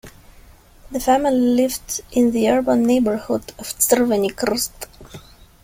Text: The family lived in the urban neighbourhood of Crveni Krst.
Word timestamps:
The 0.89 0.99
family 0.99 1.37
lived 1.39 2.01
in 2.11 2.31
the 2.31 2.49
urban 2.49 2.87
neighbourhood 2.87 3.53
of 3.59 3.67
Crveni 3.67 4.31
Krst. 4.33 4.87